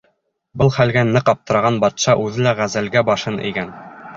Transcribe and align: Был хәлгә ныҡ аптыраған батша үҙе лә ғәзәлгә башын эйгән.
Был 0.61 0.71
хәлгә 0.77 1.03
ныҡ 1.09 1.29
аптыраған 1.35 1.77
батша 1.85 2.15
үҙе 2.25 2.47
лә 2.49 2.55
ғәзәлгә 2.63 3.05
башын 3.11 3.39
эйгән. 3.47 3.75